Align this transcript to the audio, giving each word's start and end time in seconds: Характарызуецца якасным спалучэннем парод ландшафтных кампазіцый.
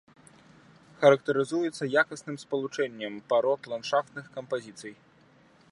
Характарызуецца 1.01 1.89
якасным 2.03 2.35
спалучэннем 2.43 3.13
парод 3.33 3.61
ландшафтных 3.75 4.25
кампазіцый. 4.39 4.93